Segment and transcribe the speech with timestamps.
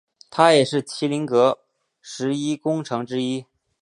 [0.31, 1.59] 他也是麒麟阁
[2.01, 3.45] 十一功臣之一。